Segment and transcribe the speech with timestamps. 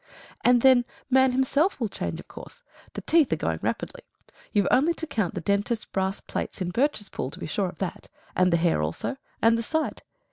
[0.43, 2.63] And then man himself will change, of course.
[2.95, 4.01] The teeth are going rapidly.
[4.51, 8.09] You've only to count the dentists' brass plates in Birchespool to be sure of that.
[8.35, 9.17] And the hair also.
[9.43, 10.01] And the sight.